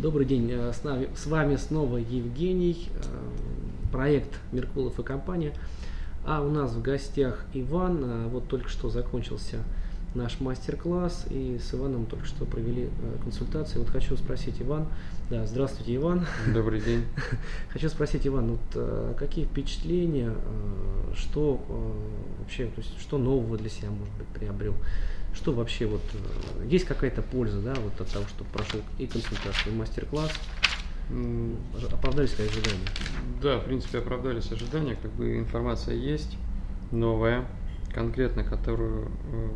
Добрый 0.00 0.26
день, 0.26 0.50
э, 0.50 0.72
с, 0.72 0.82
нами, 0.84 1.08
с 1.14 1.26
вами 1.26 1.56
снова 1.56 1.98
Евгений, 1.98 2.88
э, 2.88 3.90
проект 3.92 4.30
Меркулов 4.50 4.98
и 4.98 5.02
компания. 5.02 5.52
А 6.24 6.42
у 6.42 6.50
нас 6.50 6.72
в 6.72 6.82
гостях 6.82 7.44
Иван, 7.52 8.02
э, 8.02 8.28
вот 8.28 8.48
только 8.48 8.68
что 8.68 8.88
закончился 8.88 9.58
наш 10.14 10.40
мастер-класс, 10.40 11.26
и 11.30 11.58
с 11.58 11.74
Иваном 11.74 12.06
только 12.06 12.26
что 12.26 12.44
провели 12.44 12.90
консультацию. 13.22 13.82
Вот 13.82 13.90
хочу 13.90 14.16
спросить, 14.16 14.60
Иван, 14.60 14.86
да, 15.30 15.46
здравствуйте, 15.46 15.96
Иван. 15.96 16.26
Добрый 16.52 16.80
день. 16.80 17.04
Хочу 17.70 17.88
спросить, 17.88 18.26
Иван, 18.26 18.58
вот 18.58 19.16
какие 19.16 19.46
впечатления, 19.46 20.34
что 21.16 21.64
вообще, 22.38 22.66
то 22.66 22.80
есть, 22.80 23.00
что 23.00 23.16
нового 23.16 23.56
для 23.56 23.70
себя, 23.70 23.90
может 23.90 24.12
быть, 24.14 24.26
приобрел? 24.28 24.74
Что 25.34 25.52
вообще 25.52 25.86
вот 25.86 26.02
э, 26.12 26.66
есть 26.68 26.84
какая-то 26.84 27.22
польза, 27.22 27.60
да, 27.60 27.74
вот 27.74 27.98
от 28.00 28.12
того, 28.12 28.26
что 28.28 28.44
прошел 28.44 28.80
и 28.98 29.06
консультацию, 29.06 29.72
и 29.72 29.76
мастер-класс? 29.76 30.32
Оправдались 31.90 32.38
ли 32.38 32.44
ожидания? 32.44 32.86
Да, 33.40 33.58
в 33.58 33.64
принципе, 33.64 33.98
оправдались 33.98 34.52
ожидания, 34.52 34.96
как 35.00 35.10
бы 35.12 35.38
информация 35.38 35.94
есть, 35.94 36.36
новая, 36.90 37.46
конкретно, 37.94 38.44
которую 38.44 39.10
э, 39.32 39.48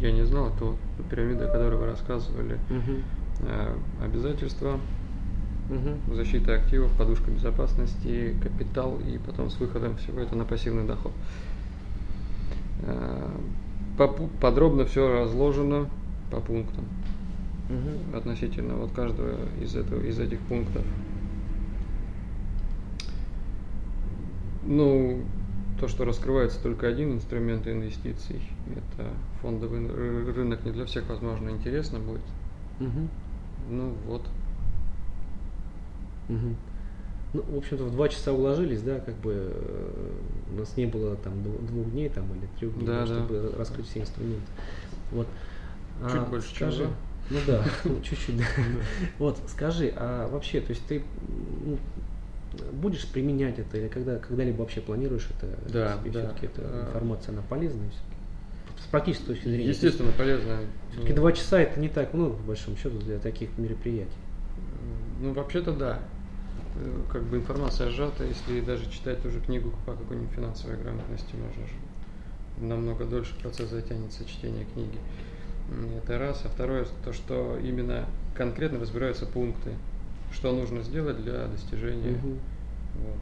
я 0.00 0.12
не 0.12 0.24
знал, 0.24 0.48
это 0.48 0.64
вот 0.64 0.78
пирамида, 1.10 1.48
о 1.48 1.52
которой 1.52 1.78
вы 1.78 1.86
рассказывали, 1.86 2.58
угу. 2.70 4.04
обязательства, 4.04 4.78
угу. 5.70 6.14
защита 6.14 6.54
активов, 6.54 6.90
подушка 6.96 7.30
безопасности, 7.30 8.34
капитал 8.42 8.98
и 9.00 9.18
потом 9.18 9.50
с 9.50 9.58
выходом 9.58 9.96
всего 9.96 10.20
это 10.20 10.36
на 10.36 10.44
пассивный 10.44 10.86
доход 10.86 11.12
подробно 14.40 14.84
все 14.84 15.08
разложено 15.20 15.88
по 16.30 16.40
пунктам 16.40 16.84
угу. 17.68 18.16
относительно 18.16 18.74
вот 18.74 18.92
каждого 18.92 19.34
из 19.60 19.74
этого 19.74 20.02
из 20.02 20.18
этих 20.18 20.38
пунктов. 20.40 20.82
Ну, 24.64 25.22
то, 25.78 25.88
что 25.88 26.04
раскрывается 26.04 26.60
только 26.62 26.88
один 26.88 27.12
инструмент 27.12 27.66
инвестиций, 27.66 28.42
это 28.70 29.08
фондовый 29.40 29.86
рынок 30.32 30.64
не 30.64 30.72
для 30.72 30.84
всех, 30.84 31.08
возможно, 31.08 31.50
интересно 31.50 31.98
будет. 31.98 32.22
Угу. 32.80 33.08
Ну 33.70 33.94
вот. 34.06 34.22
Угу. 36.28 36.56
Ну, 37.34 37.42
в 37.42 37.58
общем-то, 37.58 37.84
в 37.84 37.92
два 37.92 38.08
часа 38.08 38.32
уложились, 38.32 38.82
да, 38.82 39.00
как 39.00 39.14
бы 39.16 39.34
э, 39.34 40.12
у 40.52 40.58
нас 40.58 40.76
не 40.76 40.86
было 40.86 41.14
там 41.16 41.42
двух 41.42 41.90
дней 41.90 42.08
там, 42.08 42.24
или 42.34 42.48
трех 42.58 42.74
дней, 42.74 42.86
да, 42.86 43.04
чтобы 43.04 43.50
да. 43.52 43.58
раскрыть 43.58 43.86
все 43.86 44.00
инструменты. 44.00 44.46
Вот. 45.12 45.26
Чуть 46.06 46.14
а, 46.14 46.26
больше, 46.26 46.54
скажи, 46.54 46.84
чем 46.84 46.90
Ну 47.30 47.38
да, 47.46 47.64
ну, 47.84 48.00
чуть-чуть, 48.02 48.38
да. 48.38 48.44
Вот, 49.18 49.38
скажи, 49.48 49.92
а 49.94 50.28
вообще, 50.28 50.60
то 50.60 50.70
есть 50.70 50.86
ты 50.86 51.02
будешь 52.72 53.06
применять 53.06 53.58
это 53.58 53.78
или 53.78 53.88
когда, 53.88 54.18
когда-либо 54.18 54.58
вообще 54.58 54.80
планируешь 54.80 55.28
это? 55.36 55.72
Да, 55.72 55.98
да. 56.04 56.10
Все-таки 56.10 56.46
эта 56.46 56.62
а. 56.62 56.86
информация, 56.88 57.32
она 57.32 57.42
полезная 57.48 57.88
с 58.78 58.86
практической 58.90 59.26
точки 59.26 59.48
зрения. 59.48 59.68
Естественно, 59.68 60.12
полезная. 60.16 60.60
Все-таки 60.92 61.12
два 61.12 61.32
часа 61.32 61.60
это 61.60 61.78
не 61.80 61.88
так 61.88 62.14
много, 62.14 62.36
по 62.36 62.42
большому 62.42 62.76
счету, 62.76 62.98
для 62.98 63.18
таких 63.18 63.56
мероприятий. 63.58 64.10
Ну, 65.20 65.32
вообще-то 65.32 65.72
да. 65.72 65.98
Э, 66.76 67.00
как 67.12 67.22
бы 67.24 67.38
информация 67.38 67.90
сжата, 67.90 68.24
если 68.24 68.60
даже 68.60 68.88
читать 68.90 69.24
уже 69.26 69.40
книгу 69.40 69.72
по 69.84 69.92
какой-нибудь 69.92 70.30
финансовой 70.34 70.76
грамотности, 70.76 71.34
можно 71.34 71.66
же 71.66 71.74
намного 72.60 73.04
дольше 73.04 73.34
процесс 73.40 73.70
затянется 73.70 74.24
чтение 74.24 74.64
книги. 74.72 74.98
Это 76.02 76.18
раз. 76.18 76.42
А 76.44 76.48
второе, 76.48 76.86
то, 77.04 77.12
что 77.12 77.58
именно 77.62 78.06
конкретно 78.34 78.80
разбираются 78.80 79.26
пункты, 79.26 79.72
что 80.32 80.52
нужно 80.52 80.82
сделать 80.82 81.22
для 81.22 81.46
достижения 81.46 82.12
угу. 82.12 82.36
вот, 82.94 83.20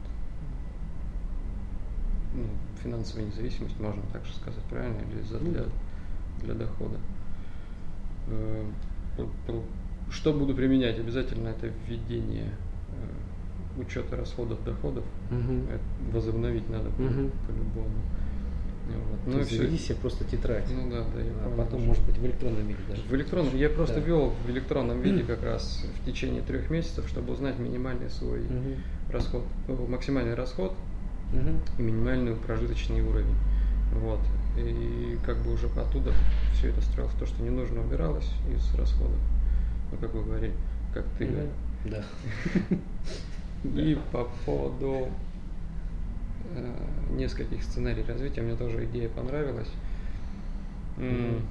ну, 2.35 2.43
финансовой 2.83 3.25
независимости, 3.25 3.79
можно 3.81 4.01
так 4.13 4.25
же 4.25 4.33
сказать, 4.33 4.63
правильно, 4.69 5.01
или 5.11 5.21
за, 5.21 5.39
для, 5.39 5.63
для 6.41 6.53
дохода. 6.53 6.97
Э, 8.27 8.65
что 10.11 10.33
буду 10.33 10.53
применять? 10.53 10.99
Обязательно 10.99 11.49
это 11.49 11.71
введение 11.87 12.53
учета 13.79 14.15
расходов 14.15 14.63
доходов 14.63 15.03
угу. 15.31 15.61
возобновить 16.11 16.69
надо 16.69 16.89
угу. 16.89 17.31
по-любому. 17.47 18.01
Вот. 18.95 19.33
Ну, 19.33 19.39
есть 19.39 19.55
заведи 19.55 19.77
себе 19.77 19.95
просто 19.95 20.23
тетрадь. 20.25 20.69
Ну 20.69 20.89
да, 20.89 21.03
да, 21.13 21.21
я 21.21 21.31
а 21.31 21.49
понял, 21.49 21.57
потом, 21.57 21.85
может 21.85 22.03
быть, 22.05 22.17
в 22.17 22.25
электронном 22.25 22.67
виде 22.67 22.79
даже. 22.87 23.01
В 23.03 23.13
электронном, 23.13 23.55
я 23.55 23.69
просто 23.69 23.95
да. 23.95 24.01
вел 24.01 24.33
в 24.45 24.49
электронном 24.49 25.01
виде 25.01 25.23
как 25.27 25.43
раз 25.43 25.85
в 26.01 26.05
течение 26.05 26.41
трех 26.41 26.69
месяцев, 26.69 27.07
чтобы 27.07 27.33
узнать 27.33 27.59
минимальный 27.59 28.09
свой 28.09 28.41
угу. 28.41 28.75
расход, 29.11 29.43
ну, 29.67 29.87
максимальный 29.87 30.35
расход 30.35 30.73
угу. 31.33 31.59
и 31.77 31.81
минимальный 31.81 32.35
прожиточный 32.35 33.01
уровень. 33.01 33.35
Вот. 33.93 34.19
И 34.57 35.17
как 35.25 35.37
бы 35.37 35.53
уже 35.53 35.67
оттуда 35.67 36.11
все 36.53 36.69
это 36.69 36.81
строилось. 36.81 37.13
То, 37.19 37.25
что 37.25 37.41
не 37.43 37.49
нужно, 37.49 37.81
убиралось 37.81 38.29
из 38.51 38.73
расходов. 38.75 39.19
Ну, 39.91 39.97
как 39.99 40.13
вы 40.13 40.23
говорили, 40.23 40.53
как 40.93 41.05
ты. 41.17 41.25
Угу. 41.25 41.49
Да. 41.85 42.03
И 43.63 43.97
по 44.11 44.27
поводу 44.45 45.07
э, 45.07 45.09
нескольких 47.11 47.63
сценариев 47.63 48.07
развития 48.07 48.41
мне 48.41 48.55
тоже 48.55 48.85
идея 48.85 49.09
понравилась. 49.09 49.69
Mm-hmm. 50.97 51.41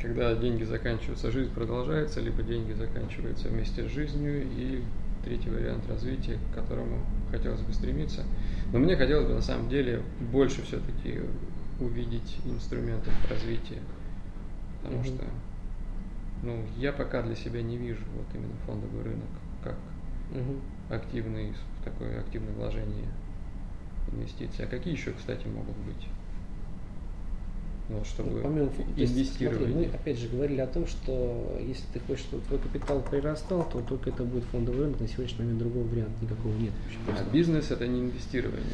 Когда 0.00 0.34
деньги 0.34 0.64
заканчиваются, 0.64 1.30
жизнь 1.30 1.52
продолжается, 1.52 2.20
либо 2.20 2.42
деньги 2.42 2.72
заканчиваются 2.72 3.48
вместе 3.48 3.88
с 3.88 3.90
жизнью. 3.90 4.44
И 4.44 4.82
третий 5.24 5.50
вариант 5.50 5.88
развития, 5.88 6.38
к 6.50 6.54
которому 6.54 7.00
хотелось 7.30 7.60
бы 7.60 7.72
стремиться. 7.72 8.24
Но 8.72 8.78
мне 8.78 8.96
хотелось 8.96 9.26
бы 9.26 9.34
на 9.34 9.42
самом 9.42 9.68
деле 9.68 10.02
больше 10.32 10.62
все-таки 10.62 11.20
увидеть 11.80 12.38
инструментов 12.44 13.12
развития. 13.30 13.80
Потому 14.82 15.02
mm-hmm. 15.02 15.16
что 15.16 15.24
ну, 16.42 16.62
я 16.76 16.92
пока 16.92 17.22
для 17.22 17.34
себя 17.34 17.62
не 17.62 17.76
вижу 17.76 18.04
вот 18.16 18.26
именно 18.34 18.54
фондовый 18.66 19.02
рынок 19.02 19.28
как 19.64 19.76
угу. 20.30 20.60
активный, 20.90 21.54
такое 21.84 22.20
активное 22.20 22.54
вложение 22.54 23.08
инвестиций. 24.12 24.64
А 24.64 24.68
какие 24.68 24.94
еще, 24.94 25.12
кстати, 25.12 25.46
могут 25.46 25.76
быть? 25.78 26.06
Ну, 27.88 28.04
чтобы 28.04 28.30
ну, 28.30 28.42
помимо 28.42 28.70
инвестирования. 28.96 29.70
Смотри, 29.70 29.74
мы 29.74 29.94
опять 29.94 30.18
же 30.18 30.28
говорили 30.28 30.60
о 30.60 30.66
том, 30.66 30.88
что 30.88 31.56
если 31.60 31.84
ты 31.92 32.00
хочешь, 32.00 32.24
чтобы 32.24 32.42
твой 32.44 32.58
капитал 32.58 33.00
прирастал, 33.00 33.68
то 33.72 33.80
только 33.80 34.10
это 34.10 34.24
будет 34.24 34.42
фондовый 34.44 34.82
рынок, 34.82 35.00
на 35.00 35.06
сегодняшний 35.06 35.44
момент 35.44 35.60
другого 35.60 35.86
варианта 35.86 36.14
никакого 36.20 36.52
нет. 36.54 36.72
Вообще, 37.06 37.22
а 37.22 37.30
бизнес 37.32 37.70
это 37.70 37.86
не 37.86 38.00
инвестирование. 38.00 38.64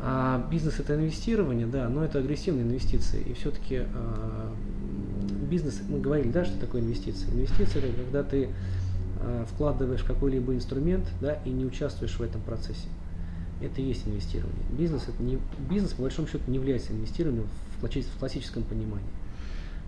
А 0.00 0.44
бизнес 0.50 0.80
это 0.80 0.96
инвестирование, 0.96 1.66
да, 1.66 1.88
но 1.88 2.04
это 2.04 2.18
агрессивные 2.18 2.64
инвестиции. 2.64 3.22
И 3.22 3.34
все-таки 3.34 3.82
а, 3.94 4.52
бизнес, 5.48 5.80
мы 5.88 6.00
говорили, 6.00 6.30
да, 6.30 6.44
что 6.44 6.58
такое 6.58 6.80
инвестиция. 6.80 7.32
Инвестиция 7.32 7.82
это 7.82 7.92
когда 7.92 8.22
ты 8.24 8.48
Э, 9.20 9.44
вкладываешь 9.52 10.04
какой-либо 10.04 10.54
инструмент 10.54 11.04
да, 11.20 11.38
и 11.44 11.50
не 11.50 11.64
участвуешь 11.64 12.16
в 12.18 12.22
этом 12.22 12.40
процессе. 12.40 12.86
Это 13.60 13.80
и 13.80 13.84
есть 13.84 14.06
инвестирование. 14.06 14.64
Бизнес, 14.70 15.08
это 15.08 15.22
не, 15.22 15.38
бизнес 15.68 15.92
по 15.92 16.02
большому 16.02 16.28
счету 16.28 16.44
не 16.46 16.56
является 16.56 16.92
инвестированием 16.92 17.48
в, 17.80 17.84
в 17.84 18.18
классическом 18.18 18.62
понимании. 18.62 19.08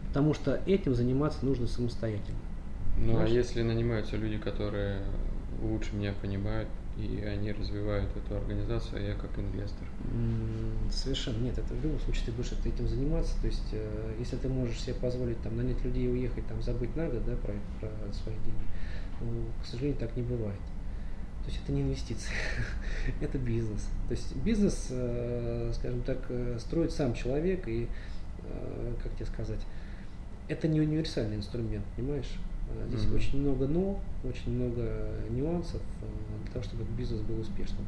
Потому 0.09 0.35
что 0.35 0.61
этим 0.67 0.95
заниматься 0.95 1.45
нужно 1.47 1.69
самостоятельно. 1.69 2.39
Ну 2.97 3.13
Понимаешь? 3.13 3.31
а 3.31 3.33
если 3.33 3.63
нанимаются 3.63 4.17
люди, 4.17 4.39
которые 4.39 5.03
лучше 5.63 5.95
меня 5.95 6.13
понимают, 6.21 6.69
и 6.99 7.23
они 7.23 7.53
развивают 7.53 8.11
эту 8.17 8.37
организацию, 8.37 8.97
а 8.97 9.01
я 9.01 9.15
как 9.15 9.31
инвестор? 9.39 9.87
Совершенно 10.91 11.45
нет. 11.45 11.57
Это 11.57 11.73
в 11.75 11.83
любом 11.83 12.01
случае 12.01 12.27
ты 12.27 12.33
будешь 12.33 12.53
этим 12.65 12.89
заниматься. 12.89 13.41
То 13.41 13.47
есть, 13.47 13.69
э, 13.73 14.15
если 14.19 14.37
ты 14.37 14.49
можешь 14.49 14.81
себе 14.81 14.95
позволить 14.95 15.41
там 15.43 15.57
нанять 15.57 15.83
людей 15.85 16.07
и 16.07 16.09
уехать, 16.09 16.47
там 16.47 16.61
забыть 16.63 16.95
на 16.97 17.09
год, 17.09 17.25
да, 17.25 17.37
про, 17.37 17.55
про 17.79 17.91
свои 18.13 18.35
деньги, 18.45 19.45
к 19.63 19.67
сожалению, 19.67 19.99
так 19.99 20.17
не 20.17 20.23
бывает. 20.23 20.59
То 21.45 21.51
есть 21.51 21.61
это 21.65 21.73
не 21.73 21.83
инвестиции, 21.83 22.33
это 23.21 23.39
бизнес. 23.39 23.89
То 24.09 24.13
есть 24.13 24.37
бизнес, 24.37 24.89
э, 24.91 25.73
скажем 25.75 26.03
так, 26.03 26.19
э, 26.29 26.59
строит 26.61 26.93
сам 26.93 27.15
человек 27.15 27.67
и, 27.67 27.89
э, 28.43 28.95
как 29.03 29.15
тебе 29.15 29.27
сказать, 29.27 29.61
это 30.49 30.69
не 30.69 30.81
универсальный 30.81 31.37
инструмент, 31.37 31.85
понимаешь? 31.97 32.31
Здесь 32.89 33.01
mm-hmm. 33.01 33.15
очень 33.17 33.41
много 33.41 33.67
но, 33.67 34.01
очень 34.23 34.53
много 34.53 35.11
нюансов 35.29 35.81
для 36.45 36.53
того, 36.53 36.65
чтобы 36.65 36.85
бизнес 36.97 37.21
был 37.21 37.41
успешным. 37.41 37.85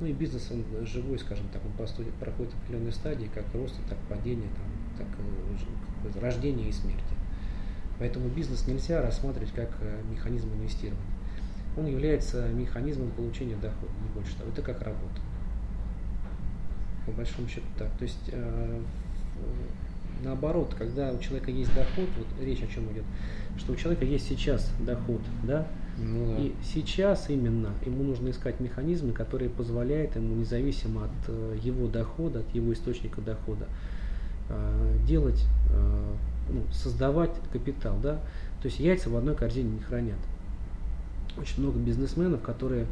Ну 0.00 0.06
и 0.06 0.12
бизнес, 0.14 0.50
он 0.50 0.64
живой, 0.86 1.18
скажем 1.18 1.46
так, 1.52 1.60
он 1.66 1.72
проходит 1.72 2.54
определенные 2.54 2.92
стадии, 2.92 3.28
как 3.34 3.44
роста, 3.52 3.78
так 3.90 3.98
падения, 4.08 4.48
там, 4.56 5.06
так 5.06 6.22
рождения 6.22 6.70
и 6.70 6.72
смерти. 6.72 7.02
Поэтому 7.98 8.28
бизнес 8.30 8.66
нельзя 8.66 9.02
рассматривать 9.02 9.52
как 9.52 9.68
механизм 10.10 10.48
инвестирования. 10.54 11.04
Он 11.76 11.86
является 11.86 12.48
механизмом 12.48 13.10
получения 13.10 13.56
дохода, 13.56 13.92
не 14.02 14.14
больше 14.14 14.36
того. 14.36 14.50
Это 14.50 14.62
как 14.62 14.82
работа. 14.82 15.20
По 17.06 17.12
большому 17.12 17.48
счету 17.48 17.66
так. 17.78 17.90
То 17.98 18.04
есть 18.04 18.20
э, 18.28 18.80
наоборот, 20.22 20.74
когда 20.78 21.12
у 21.12 21.18
человека 21.18 21.50
есть 21.50 21.74
доход, 21.74 22.08
вот 22.16 22.26
речь 22.40 22.62
о 22.62 22.66
чем 22.66 22.90
идет, 22.92 23.04
что 23.58 23.72
у 23.72 23.76
человека 23.76 24.04
есть 24.04 24.28
сейчас 24.28 24.70
доход, 24.80 25.20
да, 25.44 25.66
Ну, 25.98 26.36
да. 26.36 26.42
И 26.42 26.52
сейчас 26.62 27.28
именно 27.28 27.70
ему 27.84 28.02
нужно 28.04 28.30
искать 28.30 28.60
механизмы, 28.60 29.12
которые 29.12 29.50
позволяют 29.50 30.16
ему, 30.16 30.34
независимо 30.34 31.04
от 31.04 31.28
э, 31.28 31.58
его 31.62 31.88
дохода, 31.88 32.40
от 32.40 32.54
его 32.54 32.72
источника 32.72 33.20
дохода, 33.20 33.66
э, 34.48 34.96
делать, 35.06 35.44
э, 35.70 36.14
ну, 36.50 36.62
создавать 36.72 37.32
капитал. 37.52 37.98
Да? 38.02 38.20
То 38.62 38.68
есть 38.68 38.80
яйца 38.80 39.10
в 39.10 39.16
одной 39.16 39.34
корзине 39.34 39.70
не 39.70 39.80
хранят. 39.80 40.18
Очень 41.38 41.62
много 41.62 41.78
бизнесменов, 41.78 42.42
которые 42.42 42.86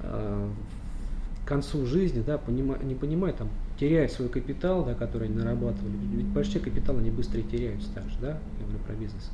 к 0.00 1.48
концу 1.48 1.84
жизни 1.84 2.22
да, 2.22 2.38
понима, 2.38 2.78
не 2.78 2.94
понимают, 2.94 3.38
там, 3.38 3.48
теряют 3.78 4.12
свой 4.12 4.28
капитал, 4.28 4.84
да, 4.84 4.94
который 4.94 5.28
они 5.28 5.36
нарабатывали. 5.36 5.96
Ведь 6.12 6.26
большие 6.26 6.60
капиталы, 6.60 7.00
они 7.00 7.10
быстрее 7.10 7.42
теряются 7.42 7.90
также, 7.92 8.16
да, 8.20 8.38
я 8.58 8.64
говорю 8.64 8.78
про 8.86 8.94
бизнес. 8.94 9.30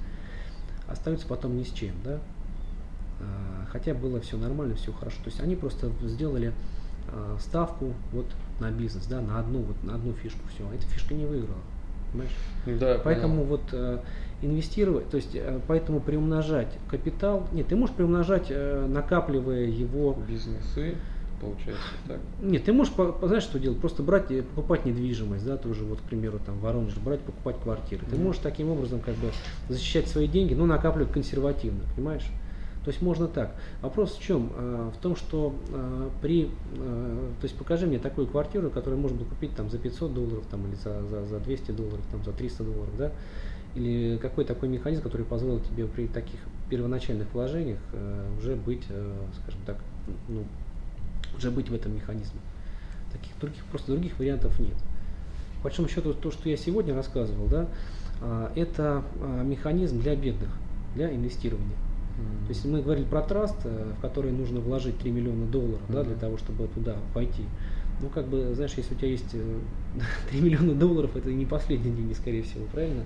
Остаются 0.88 1.26
потом 1.26 1.56
ни 1.56 1.64
с 1.64 1.70
чем, 1.70 1.94
да. 2.04 2.20
А, 3.20 3.66
хотя 3.70 3.92
было 3.92 4.20
все 4.20 4.36
нормально, 4.36 4.76
все 4.76 4.92
хорошо. 4.92 5.16
То 5.24 5.30
есть 5.30 5.40
они 5.40 5.56
просто 5.56 5.90
сделали 6.02 6.52
а, 7.08 7.36
ставку 7.40 7.92
вот 8.12 8.26
на 8.60 8.70
бизнес, 8.70 9.06
да, 9.06 9.20
на 9.20 9.38
одну, 9.38 9.62
вот, 9.62 9.82
на 9.82 9.96
одну 9.96 10.12
фишку, 10.12 10.40
все. 10.54 10.64
Эта 10.72 10.86
фишка 10.86 11.14
не 11.14 11.26
выиграла. 11.26 11.58
Понимаешь? 12.16 12.80
Да, 12.80 13.00
поэтому 13.02 13.36
понял. 13.36 13.48
вот 13.48 13.62
э, 13.72 13.98
инвестировать, 14.42 15.10
то 15.10 15.16
есть 15.16 15.34
э, 15.34 15.60
поэтому 15.66 16.00
приумножать 16.00 16.78
капитал, 16.88 17.46
нет, 17.52 17.68
ты 17.68 17.76
можешь 17.76 17.94
приумножать, 17.94 18.46
э, 18.50 18.86
накапливая 18.88 19.66
его 19.66 20.16
бизнесы, 20.28 20.94
получается 21.40 21.86
так. 22.08 22.18
Нет, 22.40 22.64
ты 22.64 22.72
можешь, 22.72 22.92
знаешь, 23.22 23.42
что 23.42 23.58
делать? 23.58 23.78
Просто 23.80 24.02
брать 24.02 24.30
и 24.30 24.40
покупать 24.40 24.84
недвижимость, 24.84 25.44
да, 25.44 25.56
тоже 25.56 25.84
вот, 25.84 26.00
к 26.00 26.02
примеру, 26.04 26.40
там, 26.44 26.58
Воронеж, 26.58 26.96
брать, 26.96 27.20
покупать 27.20 27.56
квартиры. 27.62 28.04
Ты 28.10 28.16
можешь 28.16 28.40
таким 28.42 28.70
образом 28.70 29.00
как 29.00 29.14
бы 29.16 29.30
защищать 29.68 30.08
свои 30.08 30.26
деньги, 30.26 30.54
но 30.54 30.66
накапливать 30.66 31.12
консервативно, 31.12 31.80
понимаешь? 31.94 32.24
То 32.86 32.90
есть 32.90 33.02
можно 33.02 33.26
так. 33.26 33.52
Вопрос 33.82 34.14
в 34.14 34.22
чем? 34.22 34.52
А, 34.54 34.92
в 34.92 34.96
том, 34.98 35.16
что 35.16 35.52
а, 35.72 36.08
при, 36.22 36.48
а, 36.78 37.32
то 37.40 37.44
есть 37.44 37.58
покажи 37.58 37.84
мне 37.84 37.98
такую 37.98 38.28
квартиру, 38.28 38.70
которую 38.70 39.02
можно 39.02 39.24
купить 39.24 39.56
там 39.56 39.68
за 39.70 39.78
500 39.78 40.14
долларов, 40.14 40.44
там, 40.48 40.64
или 40.68 40.76
за, 40.76 41.04
за, 41.08 41.24
за 41.24 41.40
200 41.40 41.72
долларов, 41.72 42.04
там, 42.12 42.22
за 42.22 42.30
300 42.30 42.62
долларов, 42.62 42.96
да? 42.96 43.10
Или 43.74 44.18
какой 44.18 44.44
такой 44.44 44.68
механизм, 44.68 45.02
который 45.02 45.26
позволил 45.26 45.58
тебе 45.58 45.86
при 45.86 46.06
таких 46.06 46.38
первоначальных 46.70 47.26
вложениях 47.34 47.80
уже 48.38 48.54
быть, 48.54 48.84
скажем 48.84 49.60
так, 49.66 49.78
ну, 50.28 50.44
уже 51.36 51.50
быть 51.50 51.68
в 51.68 51.74
этом 51.74 51.92
механизме. 51.92 52.38
Таких 53.12 53.36
других, 53.40 53.64
просто 53.64 53.90
других 53.90 54.16
вариантов 54.20 54.60
нет. 54.60 54.76
По 55.56 55.64
большому 55.64 55.88
счету, 55.88 56.14
то, 56.14 56.30
что 56.30 56.48
я 56.48 56.56
сегодня 56.56 56.94
рассказывал, 56.94 57.48
да, 57.48 57.68
это 58.54 59.02
механизм 59.44 60.00
для 60.00 60.14
бедных, 60.14 60.50
для 60.94 61.12
инвестирования. 61.12 61.76
То 62.16 62.48
есть 62.48 62.64
мы 62.64 62.80
говорили 62.80 63.04
про 63.04 63.20
траст, 63.20 63.56
э, 63.64 63.92
в 63.98 64.00
который 64.00 64.32
нужно 64.32 64.60
вложить 64.60 64.98
3 64.98 65.10
миллиона 65.10 65.46
долларов 65.46 65.82
да, 65.88 66.02
для 66.02 66.14
того, 66.14 66.38
чтобы 66.38 66.66
туда 66.68 66.96
пойти. 67.12 67.42
Ну, 68.00 68.08
как 68.08 68.26
бы, 68.28 68.54
знаешь, 68.54 68.72
если 68.76 68.94
у 68.94 68.96
тебя 68.96 69.08
есть 69.08 69.30
3 69.30 69.40
э, 69.40 70.40
миллиона 70.40 70.74
долларов, 70.74 71.14
это 71.14 71.30
не 71.30 71.44
последние 71.44 71.94
деньги, 71.94 72.14
скорее 72.14 72.42
всего, 72.42 72.64
правильно? 72.72 73.04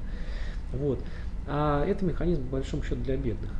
Вот. 0.72 1.00
А 1.48 1.84
это 1.84 2.04
механизм, 2.04 2.44
по 2.44 2.56
большому 2.56 2.84
счету, 2.84 3.02
для 3.02 3.16
бедных. 3.16 3.50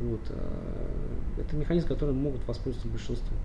Вот. 0.00 0.20
Э, 0.28 1.40
это 1.40 1.56
механизм, 1.56 1.88
которым 1.88 2.16
могут 2.16 2.46
воспользоваться 2.46 2.88
большинство. 2.88 3.36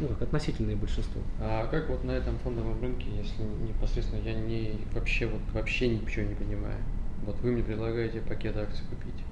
Ну, 0.00 0.08
как 0.08 0.22
относительное 0.22 0.76
большинство. 0.76 1.22
А 1.40 1.66
как 1.66 1.88
вот 1.88 2.04
на 2.04 2.12
этом 2.12 2.38
фондовом 2.40 2.80
рынке, 2.82 3.06
если 3.16 3.42
непосредственно 3.66 4.20
я 4.20 4.34
не 4.34 4.78
вообще 4.92 5.26
вот 5.26 5.40
вообще 5.54 5.88
ничего 5.88 6.26
не 6.26 6.34
понимаю? 6.34 6.76
Вот 7.24 7.40
вы 7.40 7.52
мне 7.52 7.62
предлагаете 7.62 8.20
пакет 8.20 8.56
акций 8.56 8.84
купить 8.90 9.24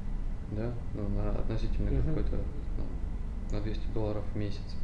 да, 0.52 0.70
ну, 0.94 1.08
на 1.08 1.31
относительно 1.31 1.90
угу. 1.90 2.08
какой-то, 2.08 2.37
ну, 2.76 3.56
на 3.56 3.62
200 3.62 3.81
долларов 3.94 4.25
в 4.32 4.37
месяц. 4.37 4.76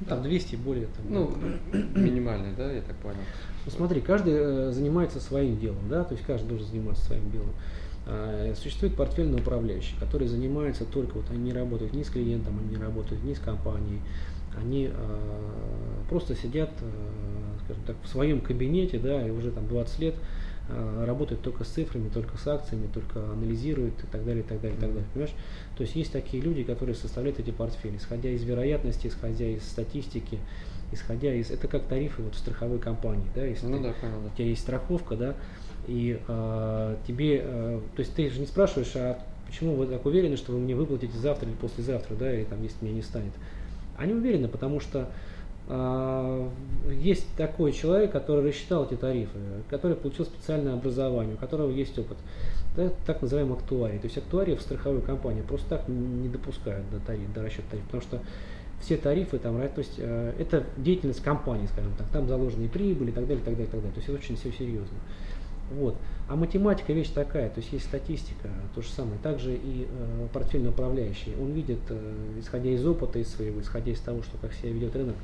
Ну, 0.00 0.06
там 0.06 0.22
200 0.22 0.56
более. 0.56 0.86
Там, 0.86 1.06
ну, 1.08 1.34
минимальный, 1.94 2.54
да, 2.56 2.70
я 2.70 2.82
так 2.82 2.96
понял. 2.96 3.16
Ну, 3.64 3.70
смотри, 3.70 4.00
каждый 4.00 4.34
э, 4.34 4.72
занимается 4.72 5.20
своим 5.20 5.58
делом, 5.58 5.88
да, 5.88 6.04
то 6.04 6.14
есть 6.14 6.26
каждый 6.26 6.48
должен 6.48 6.66
заниматься 6.66 7.04
своим 7.04 7.30
делом. 7.30 7.50
А, 8.04 8.52
существует 8.56 8.96
портфельный 8.96 9.40
управляющий, 9.40 9.94
который 10.00 10.26
занимается 10.26 10.84
только, 10.84 11.18
вот 11.18 11.30
они 11.30 11.38
не 11.38 11.52
работают 11.52 11.92
ни 11.92 12.02
с 12.02 12.10
клиентом, 12.10 12.58
они 12.58 12.76
не 12.76 12.82
работают 12.82 13.22
ни 13.22 13.32
с 13.32 13.38
компанией, 13.38 14.00
они 14.60 14.90
а, 14.92 16.04
просто 16.08 16.34
сидят, 16.34 16.70
а, 16.80 17.64
скажем 17.64 17.82
так, 17.84 17.96
в 18.02 18.08
своем 18.08 18.40
кабинете, 18.40 18.98
да, 18.98 19.24
и 19.24 19.30
уже 19.30 19.52
там 19.52 19.68
20 19.68 19.98
лет 20.00 20.14
Э, 20.68 21.04
работают 21.06 21.42
только 21.42 21.64
с 21.64 21.68
цифрами, 21.68 22.08
только 22.08 22.38
с 22.38 22.46
акциями, 22.46 22.88
только 22.92 23.20
анализируют 23.32 23.94
и 24.04 24.06
так 24.06 24.24
далее, 24.24 24.44
и 24.44 24.46
так 24.46 24.60
далее, 24.60 24.78
и 24.78 24.80
так 24.80 24.90
далее. 24.90 25.08
Понимаешь? 25.12 25.34
То 25.76 25.82
есть 25.82 25.96
есть 25.96 26.12
такие 26.12 26.42
люди, 26.42 26.62
которые 26.62 26.94
составляют 26.94 27.40
эти 27.40 27.50
портфели, 27.50 27.96
исходя 27.96 28.30
из 28.30 28.44
вероятности, 28.44 29.08
исходя 29.08 29.46
из 29.46 29.64
статистики, 29.64 30.38
исходя 30.92 31.34
из 31.34 31.50
это 31.50 31.66
как 31.66 31.86
тарифы 31.86 32.22
вот 32.22 32.36
в 32.36 32.38
страховой 32.38 32.78
компании, 32.78 33.26
да, 33.34 33.44
если 33.44 33.66
ну, 33.66 33.78
ты, 33.78 33.84
да, 33.84 33.92
понял, 34.00 34.20
да. 34.22 34.28
у 34.32 34.36
тебя 34.36 34.46
есть 34.46 34.62
страховка, 34.62 35.16
да, 35.16 35.34
и 35.88 36.20
э, 36.28 36.96
тебе, 37.08 37.40
э, 37.42 37.80
то 37.96 38.00
есть 38.00 38.14
ты 38.14 38.30
же 38.30 38.38
не 38.38 38.46
спрашиваешь, 38.46 38.92
а 38.94 39.18
почему 39.46 39.74
вы 39.74 39.86
так 39.86 40.06
уверены, 40.06 40.36
что 40.36 40.52
вы 40.52 40.60
мне 40.60 40.76
выплатите 40.76 41.16
завтра 41.18 41.48
или 41.48 41.56
послезавтра, 41.56 42.14
да, 42.14 42.32
или 42.32 42.44
там, 42.44 42.62
если 42.62 42.84
меня 42.84 42.94
не 42.94 43.02
станет. 43.02 43.32
Они 43.96 44.12
уверены, 44.12 44.48
потому 44.48 44.78
что 44.78 45.10
есть 45.68 47.26
такой 47.36 47.72
человек, 47.72 48.10
который 48.12 48.48
рассчитал 48.48 48.84
эти 48.84 48.94
тарифы, 48.94 49.38
который 49.70 49.96
получил 49.96 50.24
специальное 50.24 50.74
образование, 50.74 51.34
у 51.34 51.38
которого 51.38 51.70
есть 51.70 51.98
опыт. 51.98 52.18
Это 52.76 52.94
так 53.06 53.22
называемый 53.22 53.56
актуарий. 53.56 53.98
То 53.98 54.06
есть 54.06 54.18
актуария 54.18 54.56
в 54.56 54.62
страховой 54.62 55.02
компании 55.02 55.42
просто 55.42 55.68
так 55.68 55.88
не 55.88 56.28
допускают 56.28 56.88
до, 56.90 57.00
тариф, 57.00 57.32
до 57.32 57.42
расчета 57.42 57.68
тарифа, 57.70 57.86
потому 57.86 58.02
что 58.02 58.20
все 58.80 58.96
тарифы 58.96 59.38
там, 59.38 59.56
то 59.56 59.78
есть 59.78 59.94
э, 59.98 60.34
это 60.38 60.64
деятельность 60.76 61.22
компании, 61.22 61.66
скажем 61.66 61.92
так, 61.96 62.08
там 62.08 62.26
заложены 62.28 62.64
и 62.64 62.68
прибыли 62.68 63.10
и 63.10 63.12
так 63.12 63.26
далее, 63.26 63.42
и 63.42 63.44
так 63.44 63.54
далее, 63.54 63.68
и 63.68 63.70
так 63.70 63.80
далее. 63.80 63.92
То 63.92 63.98
есть 63.98 64.08
это 64.08 64.18
очень 64.18 64.36
все 64.36 64.50
серьезно. 64.50 64.96
Вот. 65.70 65.96
А 66.28 66.36
математика 66.36 66.92
вещь 66.92 67.10
такая, 67.10 67.48
то 67.48 67.60
есть 67.60 67.72
есть 67.72 67.84
статистика, 67.84 68.48
то 68.74 68.82
же 68.82 68.88
самое. 68.88 69.18
Также 69.22 69.54
и 69.54 69.86
э, 69.88 70.26
портфельный 70.32 70.70
управляющий, 70.70 71.34
он 71.40 71.52
видит, 71.52 71.78
э, 71.90 72.40
исходя 72.40 72.70
из 72.70 72.84
опыта 72.84 73.18
из 73.18 73.28
своего, 73.28 73.60
исходя 73.60 73.92
из 73.92 74.00
того, 74.00 74.22
что 74.22 74.36
как 74.38 74.52
себя 74.52 74.72
ведет 74.72 74.96
рынок, 74.96 75.16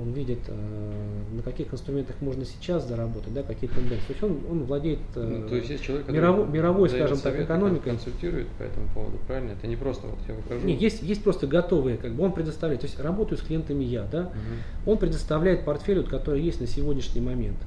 он 0.00 0.12
видит, 0.12 0.38
э, 0.48 1.12
на 1.32 1.42
каких 1.42 1.72
инструментах 1.72 2.16
можно 2.20 2.44
сейчас 2.44 2.88
заработать, 2.88 3.34
да, 3.34 3.42
какие 3.42 3.68
тенденции. 3.68 4.06
То 4.06 4.12
есть 4.12 4.22
он, 4.22 4.40
он 4.50 4.64
владеет 4.64 5.00
э, 5.14 5.22
ну, 5.22 5.48
то 5.48 5.56
есть 5.56 5.68
есть 5.68 5.84
человек, 5.84 6.08
мировой, 6.08 6.48
мировой 6.48 6.88
скажем 6.88 7.18
так, 7.18 7.38
экономикой. 7.38 7.90
консультирует 7.90 8.48
по 8.58 8.62
этому 8.62 8.88
поводу, 8.94 9.18
правильно? 9.26 9.52
Это 9.52 9.66
не 9.66 9.76
просто 9.76 10.06
вот 10.06 10.18
я 10.26 10.34
выкажу. 10.34 10.66
Нет, 10.66 10.80
есть, 10.80 11.02
есть 11.02 11.22
просто 11.22 11.46
готовые, 11.46 11.98
как 11.98 12.12
бы 12.12 12.24
он 12.24 12.32
предоставляет. 12.32 12.80
То 12.80 12.86
есть 12.86 12.98
работаю 12.98 13.38
с 13.38 13.42
клиентами 13.42 13.84
я, 13.84 14.04
да, 14.04 14.22
угу. 14.22 14.92
он 14.92 14.98
предоставляет 14.98 15.64
портфель, 15.64 15.98
вот, 15.98 16.08
который 16.08 16.40
есть 16.40 16.60
на 16.60 16.66
сегодняшний 16.66 17.20
момент. 17.20 17.58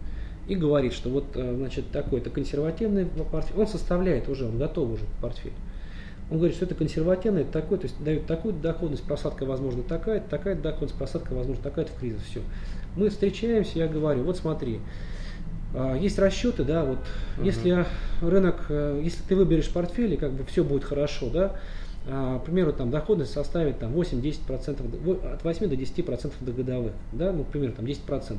И 0.47 0.55
говорит, 0.55 0.93
что 0.93 1.09
вот, 1.09 1.25
э, 1.35 1.55
значит, 1.55 1.91
такой-то 1.91 2.29
консервативный 2.29 3.05
портфель, 3.05 3.57
он 3.57 3.67
составляет 3.67 4.27
уже, 4.27 4.45
он 4.45 4.57
готов 4.57 4.89
уже 4.89 5.03
портфель. 5.21 5.53
Он 6.31 6.37
говорит, 6.37 6.55
что 6.55 6.65
это 6.65 6.75
консервативно, 6.75 7.39
это 7.39 7.51
такой, 7.51 7.77
то 7.77 7.83
есть 7.83 8.01
дают 8.03 8.25
такую 8.25 8.53
доходность, 8.53 9.03
просадка 9.03 9.45
возможно 9.45 9.83
такая, 9.83 10.19
такая 10.21 10.55
доходность, 10.55 10.95
просадка 10.95 11.33
возможно 11.33 11.61
такая 11.63 11.85
в 11.85 11.99
кризис, 11.99 12.21
все. 12.29 12.41
Мы 12.95 13.09
встречаемся, 13.09 13.79
я 13.79 13.87
говорю, 13.87 14.23
вот 14.23 14.37
смотри, 14.37 14.79
а, 15.73 15.95
есть 15.95 16.17
расчеты, 16.19 16.63
да, 16.63 16.85
вот 16.85 16.99
uh-huh. 16.99 17.45
если 17.45 17.85
рынок, 18.21 18.65
э, 18.69 19.01
если 19.03 19.21
ты 19.23 19.35
выберешь 19.35 19.69
портфель, 19.69 20.13
и 20.13 20.17
как 20.17 20.31
бы 20.31 20.43
все 20.45 20.63
будет 20.63 20.83
хорошо, 20.83 21.29
да, 21.29 21.55
к 22.05 22.41
примеру, 22.45 22.73
там 22.73 22.91
доходность 22.91 23.31
составит 23.31 23.79
там 23.79 23.93
8-10%, 23.93 25.33
от 25.33 25.43
8 25.43 25.69
до 25.69 25.75
10% 25.75 26.33
до 26.41 26.51
годовых, 26.51 26.91
да, 27.13 27.31
ну, 27.31 27.45
к 27.45 27.47
примеру, 27.47 27.71
там 27.71 27.85
10%. 27.85 27.97
Mm-hmm. 28.07 28.37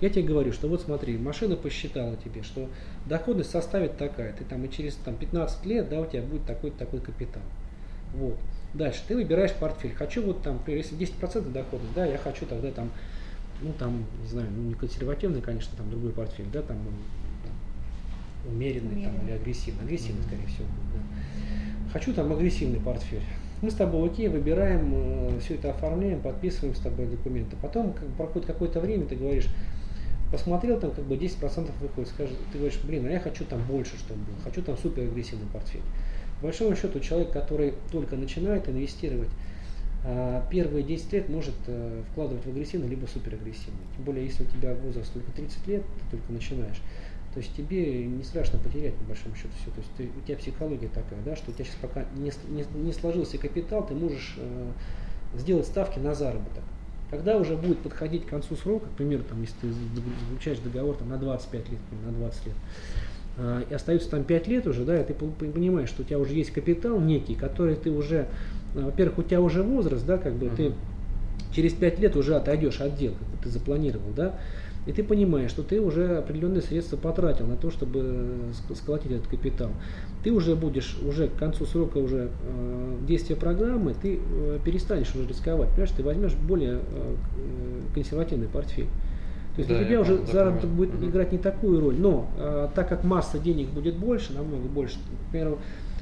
Я 0.00 0.08
тебе 0.08 0.22
говорю, 0.22 0.52
что 0.52 0.66
вот 0.66 0.80
смотри, 0.80 1.18
машина 1.18 1.56
посчитала 1.56 2.16
тебе, 2.16 2.42
что 2.42 2.70
доходность 3.04 3.50
составит 3.50 3.98
такая, 3.98 4.32
ты 4.32 4.44
там 4.44 4.64
и 4.64 4.70
через 4.70 4.94
там, 4.94 5.16
15 5.16 5.66
лет, 5.66 5.90
да, 5.90 6.00
у 6.00 6.06
тебя 6.06 6.22
будет 6.22 6.46
такой-то 6.46 6.78
такой 6.78 7.00
капитал. 7.00 7.42
Вот. 8.14 8.38
Дальше 8.72 9.02
ты 9.06 9.14
выбираешь 9.14 9.52
портфель. 9.52 9.92
Хочу 9.92 10.22
вот 10.22 10.42
там, 10.42 10.58
если 10.66 10.96
10% 10.96 11.52
доходность, 11.52 11.94
да, 11.94 12.06
я 12.06 12.16
хочу 12.16 12.46
тогда 12.46 12.70
там, 12.70 12.90
ну 13.60 13.74
там, 13.78 14.06
не 14.22 14.28
знаю, 14.28 14.48
ну 14.56 14.62
не 14.62 14.74
консервативный, 14.74 15.42
конечно, 15.42 15.76
там 15.76 15.90
другой 15.90 16.12
портфель, 16.12 16.46
да, 16.50 16.62
там, 16.62 16.78
там 17.44 18.50
умеренный, 18.50 18.92
умеренный. 18.92 19.04
Там, 19.04 19.26
или 19.26 19.32
агрессивный. 19.34 19.84
Агрессивный, 19.84 20.22
mm-hmm. 20.22 20.26
скорее 20.28 20.46
всего, 20.46 20.66
да 20.94 21.21
хочу 21.92 22.12
там 22.14 22.32
агрессивный 22.32 22.80
портфель. 22.80 23.22
Мы 23.60 23.70
с 23.70 23.74
тобой 23.74 24.08
окей, 24.08 24.28
выбираем, 24.28 24.92
э, 24.92 25.40
все 25.40 25.54
это 25.54 25.70
оформляем, 25.70 26.20
подписываем 26.20 26.74
с 26.74 26.80
тобой 26.80 27.06
документы. 27.06 27.56
Потом 27.60 27.92
как, 27.92 28.08
проходит 28.16 28.46
какое-то 28.46 28.80
время, 28.80 29.06
ты 29.06 29.14
говоришь, 29.14 29.48
посмотрел, 30.32 30.80
там 30.80 30.90
как 30.90 31.04
бы 31.04 31.16
10% 31.16 31.70
выходит, 31.80 32.08
скажешь, 32.10 32.34
ты 32.50 32.58
говоришь, 32.58 32.80
блин, 32.82 33.06
а 33.06 33.10
я 33.10 33.20
хочу 33.20 33.44
там 33.44 33.62
больше, 33.64 33.96
чтобы 33.98 34.20
было, 34.20 34.36
хочу 34.42 34.62
там 34.62 34.76
супер 34.78 35.02
агрессивный 35.02 35.46
портфель. 35.52 35.82
По 36.40 36.46
большому 36.46 36.74
счету 36.74 36.98
человек, 36.98 37.30
который 37.30 37.74
только 37.92 38.16
начинает 38.16 38.68
инвестировать, 38.68 39.28
а, 40.04 40.44
первые 40.50 40.82
10 40.82 41.12
лет 41.12 41.28
может 41.28 41.54
э, 41.68 42.02
вкладывать 42.10 42.44
в 42.44 42.48
агрессивный 42.48 42.88
либо 42.88 43.06
суперагрессивный. 43.06 43.84
Тем 43.94 44.04
более, 44.04 44.24
если 44.24 44.42
у 44.42 44.46
тебя 44.46 44.74
возраст 44.74 45.12
только 45.12 45.30
30 45.30 45.66
лет, 45.68 45.82
ты 45.84 46.16
только 46.16 46.32
начинаешь. 46.32 46.80
То 47.34 47.40
есть 47.40 47.54
тебе 47.56 48.04
не 48.04 48.22
страшно 48.24 48.58
потерять, 48.58 48.94
по 48.94 49.04
большому 49.04 49.34
счету, 49.34 49.50
все. 49.62 49.70
То 49.70 49.78
есть 49.78 49.90
ты, 49.96 50.10
у 50.18 50.26
тебя 50.26 50.36
психология 50.36 50.88
такая, 50.88 51.18
да, 51.24 51.34
что 51.34 51.50
у 51.50 51.54
тебя 51.54 51.64
сейчас 51.64 51.76
пока 51.80 52.04
не, 52.14 52.30
не, 52.48 52.64
не 52.74 52.92
сложился 52.92 53.38
капитал, 53.38 53.86
ты 53.86 53.94
можешь 53.94 54.34
э, 54.36 54.70
сделать 55.38 55.66
ставки 55.66 55.98
на 55.98 56.14
заработок. 56.14 56.62
Когда 57.10 57.38
уже 57.38 57.56
будет 57.56 57.78
подходить 57.78 58.26
к 58.26 58.28
концу 58.28 58.54
срока, 58.56 58.86
к 58.86 58.92
примеру, 58.92 59.22
там, 59.28 59.40
если 59.40 59.54
ты 59.62 59.72
заключаешь 60.28 60.58
договор 60.58 60.96
там, 60.96 61.08
на 61.08 61.16
25 61.16 61.70
лет, 61.70 61.80
на 62.04 62.12
20 62.12 62.46
лет, 62.46 62.54
э, 63.38 63.64
и 63.70 63.74
остается 63.74 64.10
там 64.10 64.24
5 64.24 64.48
лет 64.48 64.66
уже, 64.66 64.84
да, 64.84 65.00
и 65.00 65.04
ты 65.04 65.14
понимаешь, 65.14 65.88
что 65.88 66.02
у 66.02 66.04
тебя 66.04 66.18
уже 66.18 66.34
есть 66.34 66.50
капитал 66.50 67.00
некий, 67.00 67.34
который 67.34 67.76
ты 67.76 67.90
уже, 67.90 68.28
э, 68.74 68.80
во-первых, 68.80 69.18
у 69.18 69.22
тебя 69.22 69.40
уже 69.40 69.62
возраст, 69.62 70.04
да, 70.04 70.18
как 70.18 70.34
бы 70.34 70.46
uh-huh. 70.46 70.56
ты 70.56 70.72
через 71.54 71.72
5 71.72 71.98
лет 71.98 72.14
уже 72.14 72.36
отойдешь 72.36 72.82
от 72.82 72.96
дел, 72.96 73.14
как 73.14 73.28
бы 73.28 73.36
ты 73.42 73.48
запланировал, 73.48 74.10
да, 74.14 74.38
и 74.84 74.92
ты 74.92 75.04
понимаешь, 75.04 75.50
что 75.50 75.62
ты 75.62 75.80
уже 75.80 76.18
определенные 76.18 76.62
средства 76.62 76.96
потратил 76.96 77.46
на 77.46 77.56
то, 77.56 77.70
чтобы 77.70 78.52
сколотить 78.74 79.12
этот 79.12 79.28
капитал. 79.28 79.70
Ты 80.24 80.32
уже 80.32 80.56
будешь, 80.56 80.98
уже 81.06 81.28
к 81.28 81.36
концу 81.36 81.66
срока 81.66 81.98
уже 81.98 82.30
э, 82.42 82.96
действия 83.06 83.36
программы, 83.36 83.94
ты 83.94 84.18
э, 84.18 84.58
перестанешь 84.64 85.14
уже 85.14 85.26
рисковать. 85.26 85.68
Понимаешь, 85.70 85.92
ты 85.96 86.02
возьмешь 86.02 86.34
более 86.34 86.80
э, 86.80 87.14
консервативный 87.94 88.48
портфель. 88.48 88.88
То 89.54 89.58
есть 89.58 89.68
да, 89.68 89.76
для 89.76 89.86
тебя 89.86 90.00
уже 90.00 90.24
заработок 90.26 90.70
будет 90.70 90.94
угу. 90.94 91.04
играть 91.06 91.30
не 91.30 91.38
такую 91.38 91.80
роль. 91.80 91.96
Но 91.96 92.28
э, 92.38 92.68
так 92.74 92.88
как 92.88 93.04
масса 93.04 93.38
денег 93.38 93.68
будет 93.68 93.96
больше, 93.96 94.32
намного 94.32 94.66
больше, 94.66 94.96
например, 95.26 95.58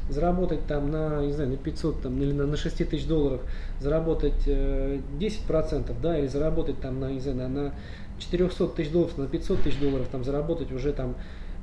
заработать 0.08 0.66
там 0.66 0.90
на, 0.90 1.24
не 1.24 1.32
знаю, 1.32 1.50
на 1.50 1.56
500 1.56 2.02
там, 2.02 2.20
или 2.20 2.32
на, 2.32 2.46
на 2.46 2.56
6 2.56 2.88
тысяч 2.88 3.06
долларов, 3.06 3.40
заработать 3.80 4.42
э, 4.46 5.00
10%, 5.18 5.94
да, 6.00 6.18
или 6.18 6.26
заработать 6.26 6.80
там 6.80 7.00
на, 7.00 7.10
не 7.10 7.20
знаю, 7.20 7.36
на, 7.36 7.48
на 7.48 7.74
400 8.20 8.68
тысяч 8.68 8.90
долларов 8.90 9.18
на 9.18 9.26
500 9.26 9.62
тысяч 9.62 9.78
долларов 9.78 10.06
там 10.10 10.24
заработать 10.24 10.70
уже 10.72 10.92
там 10.92 11.14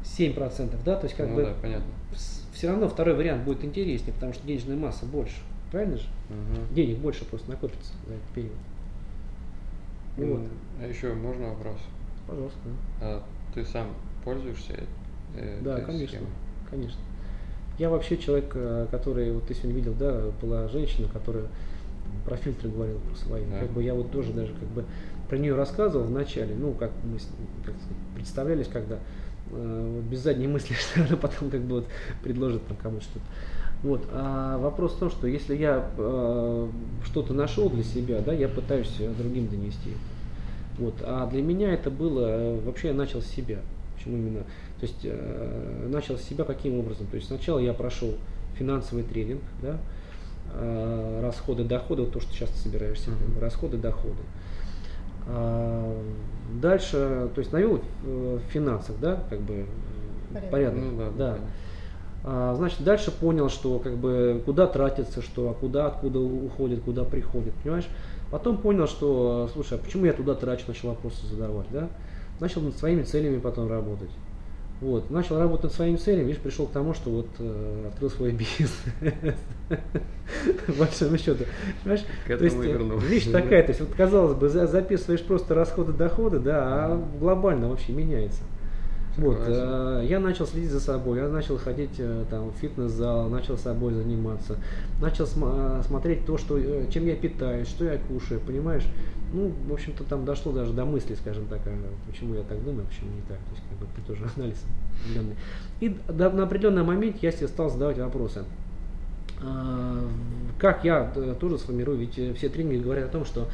7%, 0.03 0.75
да, 0.83 0.95
то 0.95 1.05
есть 1.05 1.15
как 1.15 1.29
ну, 1.29 1.35
бы 1.35 1.41
да, 1.43 1.53
понятно. 1.61 1.85
все 2.53 2.69
равно 2.69 2.87
второй 2.89 3.15
вариант 3.15 3.43
будет 3.43 3.63
интереснее, 3.63 4.13
потому 4.13 4.33
что 4.33 4.45
денежная 4.45 4.75
масса 4.75 5.05
больше, 5.05 5.37
правильно 5.71 5.97
же? 5.97 6.07
Угу. 6.29 6.75
Денег 6.75 6.97
больше 6.97 7.25
просто 7.25 7.49
накопится 7.49 7.93
за 8.07 8.13
этот 8.13 8.27
период. 8.33 8.53
Ну, 10.17 10.35
вот. 10.35 10.47
А 10.81 10.87
еще 10.87 11.13
можно 11.13 11.49
вопрос? 11.49 11.77
Пожалуйста. 12.27 12.59
А 13.01 13.23
ты 13.53 13.63
сам 13.65 13.87
пользуешься? 14.23 14.73
Э, 15.35 15.59
да, 15.61 15.79
конечно, 15.81 16.07
схемой? 16.07 16.29
конечно. 16.69 16.99
Я 17.77 17.89
вообще 17.89 18.17
человек, 18.17 18.51
э, 18.55 18.87
который, 18.89 19.31
вот 19.31 19.45
ты 19.45 19.53
сегодня 19.53 19.75
видел, 19.75 19.93
да, 19.93 20.31
была 20.41 20.67
женщина, 20.67 21.07
которая 21.07 21.45
про 22.25 22.35
фильтры 22.35 22.69
говорила 22.69 22.99
про 22.99 23.15
свои. 23.15 23.45
Да. 23.45 23.59
Как 23.59 23.69
бы 23.69 23.83
я 23.83 23.93
вот 23.93 24.11
тоже 24.11 24.33
даже 24.33 24.53
как 24.53 24.67
бы 24.69 24.85
про 25.29 25.37
нее 25.37 25.55
рассказывал 25.55 26.05
в 26.05 26.11
начале, 26.11 26.55
ну, 26.55 26.73
как 26.73 26.91
мы 27.03 27.17
как 27.65 27.75
представлялись, 28.15 28.67
когда 28.67 28.97
э, 29.51 29.91
вот 29.95 30.03
без 30.05 30.19
задней 30.19 30.47
мысли, 30.47 30.73
что 30.93 31.03
она 31.03 31.17
потом 31.17 31.49
как 31.49 31.61
бы 31.61 31.75
вот 31.77 31.87
предложит 32.23 32.65
там 32.67 32.77
кому-то 32.77 33.03
что-то. 33.03 33.25
Вот. 33.83 34.07
А 34.11 34.57
вопрос 34.57 34.93
в 34.93 34.99
том, 34.99 35.11
что 35.11 35.27
если 35.27 35.55
я 35.55 35.89
э, 35.97 36.67
что-то 37.05 37.33
нашел 37.33 37.69
для 37.69 37.83
себя, 37.83 38.21
да, 38.21 38.33
я 38.33 38.47
пытаюсь 38.47 38.95
другим 39.17 39.47
донести. 39.47 39.91
Вот. 40.77 40.95
А 41.01 41.27
для 41.27 41.41
меня 41.41 41.73
это 41.73 41.89
было, 41.89 42.25
э, 42.27 42.59
вообще 42.61 42.89
я 42.89 42.93
начал 42.93 43.21
с 43.21 43.27
себя. 43.27 43.59
Почему 43.95 44.17
именно? 44.17 44.43
То 44.79 44.85
есть 44.85 44.99
э, 45.03 45.87
начал 45.89 46.17
с 46.17 46.21
себя 46.21 46.43
каким 46.43 46.79
образом? 46.79 47.07
То 47.07 47.15
есть 47.15 47.27
сначала 47.27 47.59
я 47.59 47.73
прошел 47.73 48.13
финансовый 48.57 49.03
тренинг, 49.03 49.41
да, 49.61 49.77
э, 50.53 51.19
расходы, 51.21 51.63
доходы, 51.63 52.03
вот 52.03 52.13
то, 52.13 52.19
что 52.19 52.31
сейчас 52.31 52.49
ты 52.49 52.57
собираешься, 52.57 53.09
mm-hmm. 53.09 53.39
расходы, 53.39 53.77
доходы. 53.77 54.21
Дальше, 56.61 57.29
то 57.33 57.39
есть 57.39 57.51
навел 57.51 57.81
в 58.03 58.39
финансах, 58.49 58.95
да, 59.01 59.23
как 59.29 59.41
бы 59.41 59.65
порядок. 60.33 60.51
порядок 60.51 60.79
ну, 60.79 60.97
да, 60.97 61.11
да. 61.17 61.37
А, 62.23 62.55
значит, 62.55 62.83
дальше 62.83 63.11
понял, 63.11 63.49
что 63.49 63.79
как 63.79 63.95
бы 63.95 64.41
куда 64.45 64.67
тратится, 64.67 65.21
что, 65.21 65.49
а 65.49 65.53
куда, 65.53 65.87
откуда 65.87 66.19
уходит, 66.19 66.81
куда 66.81 67.03
приходит, 67.03 67.53
понимаешь? 67.63 67.87
Потом 68.31 68.57
понял, 68.57 68.87
что, 68.87 69.49
слушай, 69.53 69.77
а 69.77 69.81
почему 69.81 70.05
я 70.05 70.13
туда 70.13 70.35
трачу, 70.35 70.65
начал 70.67 70.89
вопросы 70.89 71.25
задавать, 71.25 71.67
да? 71.71 71.87
Начал 72.39 72.61
над 72.61 72.75
своими 72.75 73.03
целями 73.03 73.39
потом 73.39 73.69
работать. 73.69 74.09
Вот, 74.79 75.09
начал 75.09 75.39
работать 75.39 75.63
над 75.63 75.73
своими 75.73 75.95
целями, 75.95 76.27
видишь, 76.27 76.41
пришел 76.41 76.67
к 76.67 76.71
тому, 76.71 76.93
что 76.93 77.09
вот 77.09 77.27
э, 77.39 77.85
открыл 77.87 78.11
свой 78.11 78.31
бизнес. 78.59 78.71
В 80.67 80.77
большом 80.77 81.17
счету. 81.17 81.45
Понимаешь? 81.83 82.05
То 82.27 82.33
есть, 82.33 82.55
видишь, 82.55 83.31
такая, 83.31 83.63
то 83.63 83.69
есть, 83.69 83.79
вот, 83.79 83.89
казалось 83.95 84.35
бы, 84.35 84.49
записываешь 84.49 85.23
просто 85.23 85.55
расходы, 85.55 85.93
доходы, 85.93 86.39
да, 86.39 86.61
а 86.63 87.03
глобально 87.19 87.69
вообще 87.69 87.91
меняется. 87.91 88.41
Вот, 89.17 89.39
э, 89.47 90.05
я 90.07 90.19
начал 90.19 90.45
следить 90.45 90.69
за 90.69 90.79
собой, 90.79 91.17
я 91.17 91.27
начал 91.27 91.57
ходить 91.57 91.95
э, 91.97 92.25
там, 92.29 92.51
в 92.51 92.55
фитнес-зал, 92.57 93.29
начал 93.29 93.57
собой 93.57 93.93
заниматься, 93.93 94.57
начал 95.01 95.25
см- 95.25 95.79
э, 95.79 95.83
смотреть 95.87 96.27
то, 96.27 96.37
что, 96.37 96.55
э, 96.59 96.85
чем 96.91 97.07
я 97.07 97.15
питаюсь, 97.15 97.67
что 97.67 97.85
я 97.85 97.97
кушаю, 97.97 98.39
понимаешь? 98.39 98.83
Ну, 99.33 99.51
в 99.67 99.73
общем-то, 99.73 100.03
там 100.03 100.23
дошло 100.23 100.51
даже 100.51 100.71
до 100.71 100.85
мысли, 100.85 101.15
скажем 101.15 101.47
так, 101.47 101.61
а 101.65 101.71
почему 102.05 102.35
я 102.35 102.43
так 102.43 102.63
думаю, 102.63 102.85
почему 102.85 103.09
не 103.09 103.21
так. 103.21 103.37
То 103.39 103.55
есть, 103.55 103.63
как 103.67 103.79
бы, 103.79 103.87
это 103.97 104.07
тоже 104.07 104.29
анализ 104.37 104.63
определенный. 105.01 105.35
И 105.79 105.89
до, 106.13 106.29
на 106.29 106.43
определенный 106.43 106.83
момент 106.83 107.17
я 107.23 107.31
себе 107.31 107.47
стал 107.47 107.71
задавать 107.71 107.97
вопросы. 107.97 108.43
Как 110.59 110.85
я 110.85 111.11
э, 111.15 111.35
тоже 111.39 111.57
сформирую, 111.57 111.97
ведь 111.97 112.37
все 112.37 112.49
тренинги 112.49 112.83
говорят 112.83 113.09
о 113.09 113.11
том, 113.11 113.25
что 113.25 113.47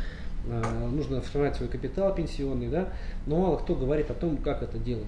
нужно 0.91 1.21
формировать 1.21 1.55
свой 1.55 1.69
капитал 1.69 2.13
пенсионный, 2.13 2.67
да, 2.67 2.89
но 3.27 3.39
мало 3.39 3.55
кто 3.55 3.75
говорит 3.75 4.11
о 4.11 4.13
том, 4.13 4.35
как 4.35 4.61
это 4.61 4.77
делать. 4.77 5.07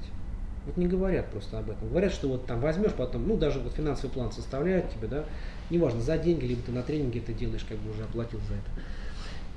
Вот 0.65 0.77
не 0.77 0.88
говорят 0.88 1.27
просто 1.27 1.60
об 1.60 1.69
этом. 1.69 1.89
Говорят, 1.89 2.12
что 2.12 2.27
вот 2.27 2.45
там 2.45 2.60
возьмешь 2.60 2.93
потом, 2.93 3.27
ну 3.27 3.38
даже 3.38 3.60
вот 3.60 3.74
финансовый 3.74 4.12
план 4.12 4.31
составляют 4.31 4.89
тебе, 4.89 5.07
да, 5.07 5.25
неважно, 5.69 6.01
за 6.01 6.17
деньги, 6.17 6.45
либо 6.45 6.62
ты 6.63 6.72
на 6.72 6.81
тренинге 6.81 7.19
это 7.19 7.34
делаешь, 7.34 7.65
как 7.67 7.77
бы 7.77 7.91
уже 7.91 8.03
оплатил 8.03 8.39
за 8.48 8.55
это. 8.55 8.81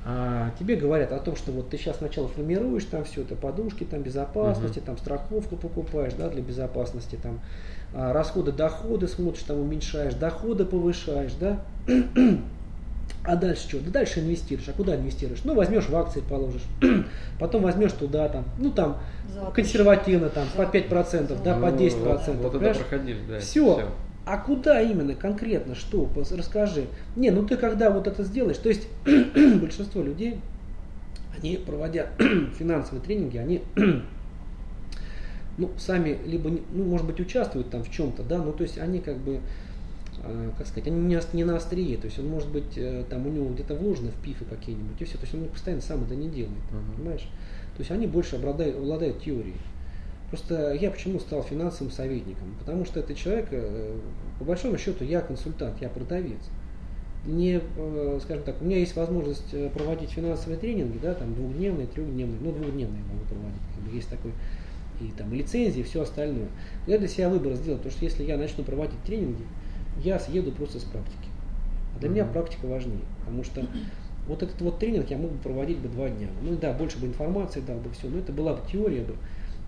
А 0.05 0.55
тебе 0.59 0.77
говорят 0.77 1.13
о 1.13 1.19
том, 1.19 1.35
что 1.35 1.51
вот 1.51 1.71
ты 1.71 1.77
сейчас 1.77 1.99
сначала 1.99 2.29
формируешь 2.29 2.85
там 2.85 3.05
все 3.05 3.23
это, 3.23 3.35
подушки 3.35 3.85
там 3.85 4.03
безопасности, 4.03 4.79
uh-huh. 4.79 4.85
там 4.85 4.99
страховку 4.99 5.57
покупаешь, 5.57 6.15
да, 6.15 6.29
для 6.29 6.41
безопасности, 6.41 7.19
там 7.21 7.41
а, 7.93 8.13
расходы, 8.13 8.53
доходы 8.53 9.09
смотришь, 9.09 9.43
там 9.43 9.59
уменьшаешь, 9.59 10.15
доходы 10.15 10.65
повышаешь, 10.65 11.33
да, 11.35 11.65
а 13.29 13.37
дальше 13.37 13.69
что? 13.69 13.81
Да 13.81 13.91
дальше 13.91 14.21
инвестируешь. 14.21 14.67
А 14.71 14.73
куда 14.73 14.97
инвестируешь? 14.97 15.41
Ну, 15.45 15.55
возьмешь 15.55 15.87
в 15.87 15.95
акции, 15.95 16.23
положишь. 16.27 16.63
Потом 17.39 17.63
возьмешь 17.63 17.93
туда, 17.93 18.27
там, 18.31 18.47
ну, 18.59 18.71
там, 18.71 18.97
Золото. 19.35 19.53
консервативно, 19.53 20.31
там, 20.31 20.47
по 20.57 20.63
5%, 20.63 21.43
да, 21.45 21.55
по 21.55 21.67
10%. 21.67 22.37
Вот, 22.39 22.53
вот 22.53 22.63
это 22.63 22.79
проходили, 22.79 23.19
да. 23.29 23.39
Все. 23.39 23.75
все. 23.75 23.89
А 24.25 24.39
куда 24.39 24.81
именно, 24.81 25.15
конкретно, 25.15 25.75
что? 25.75 26.11
Расскажи. 26.31 26.87
Не, 27.17 27.31
ну 27.31 27.47
ты 27.47 27.59
когда 27.59 27.91
вот 27.91 28.07
это 28.07 28.25
сделаешь, 28.25 28.57
то 28.57 28.71
есть 28.71 28.89
большинство 29.05 30.03
людей, 30.03 30.41
они, 31.37 31.59
проводя 31.59 32.07
финансовые 32.59 33.03
тренинги, 33.03 33.37
они 33.37 33.63
ну, 35.59 35.71
сами 35.77 36.19
либо, 36.25 36.51
ну, 36.73 36.85
может 36.85 37.07
быть, 37.07 37.21
участвуют 37.21 37.69
там 37.69 37.85
в 37.85 37.91
чем-то, 37.91 38.23
да, 38.23 38.39
ну, 38.39 38.53
то 38.53 38.63
есть 38.63 38.79
они 38.79 39.01
как 39.01 39.19
бы 39.19 39.41
как 40.57 40.67
сказать, 40.67 40.89
они 40.89 41.01
не, 41.01 41.19
не 41.33 41.45
на 41.45 41.57
острие, 41.57 41.97
то 41.97 42.07
есть 42.07 42.19
он 42.19 42.29
может 42.29 42.49
быть, 42.51 42.77
э, 42.77 43.05
там 43.09 43.27
у 43.27 43.31
него 43.31 43.49
где-то 43.51 43.75
вложено 43.75 44.11
в 44.11 44.23
пифы 44.23 44.45
какие-нибудь, 44.45 45.01
и 45.01 45.05
все, 45.05 45.17
то 45.17 45.23
есть 45.23 45.35
он 45.35 45.45
постоянно 45.47 45.83
сам 45.83 46.05
это 46.05 46.15
не 46.15 46.29
делает, 46.29 46.59
uh-huh. 46.71 46.97
понимаешь? 46.97 47.29
То 47.77 47.81
есть 47.81 47.91
они 47.91 48.07
больше 48.07 48.37
обладают, 48.37 48.77
обладают 48.77 49.23
теорией. 49.23 49.57
Просто 50.31 50.75
я 50.75 50.91
почему 50.91 51.21
стал 51.21 51.43
финансовым 51.43 51.91
советником? 51.91 52.55
Потому 52.59 52.85
что 52.85 53.01
это 53.01 53.15
человек, 53.15 53.49
э, 53.51 53.97
по 54.39 54.45
большому 54.45 54.79
счету, 54.79 55.05
я 55.05 55.21
консультант, 55.21 55.81
я 55.81 55.89
продавец. 55.89 56.41
Не, 57.27 57.61
э, 57.77 58.19
скажем 58.23 58.45
так, 58.45 58.61
у 58.61 58.65
меня 58.65 58.79
есть 58.79 58.97
возможность 58.97 59.55
проводить 59.73 60.11
финансовые 60.11 60.59
тренинги, 60.59 60.99
да, 60.99 61.15
там 61.15 61.35
двухдневные, 61.35 61.87
трехдневные, 61.87 62.39
ну 62.41 62.53
двухдневные 62.53 63.03
могу 63.05 63.25
проводить, 63.25 63.95
есть 63.95 64.09
такой 64.09 64.33
и 65.01 65.13
там 65.17 65.33
лицензии, 65.33 65.81
и 65.81 65.83
все 65.83 66.03
остальное. 66.03 66.49
Я 66.87 66.99
для 66.99 67.09
себя 67.09 67.29
выбор 67.29 67.55
сделал, 67.55 67.79
потому 67.79 67.93
что 67.93 68.05
если 68.05 68.25
я 68.25 68.37
начну 68.37 68.65
проводить 68.65 69.01
тренинги, 69.05 69.45
я 70.03 70.19
съеду 70.19 70.53
просто 70.53 70.79
с 70.81 70.85
практики. 70.85 71.17
А 71.95 71.99
для 71.99 72.09
mm-hmm. 72.09 72.13
меня 72.13 72.25
практика 72.25 72.67
важнее, 72.67 73.01
потому 73.21 73.45
что 73.45 73.67
вот 74.29 74.43
этот 74.43 74.61
вот 74.61 74.79
тренинг 74.79 75.11
я 75.11 75.17
мог 75.17 75.33
бы 75.33 75.39
проводить 75.39 75.79
бы 75.79 75.89
два 75.89 76.09
дня. 76.09 76.29
Ну 76.43 76.57
да, 76.57 76.73
больше 76.73 76.99
бы 76.99 77.07
информации 77.07 77.61
дал 77.61 77.79
бы 77.79 77.91
все, 77.91 78.09
но 78.09 78.19
это 78.19 78.33
была 78.33 78.55
бы 78.55 78.61
теория 78.71 79.03
бы, 79.03 79.17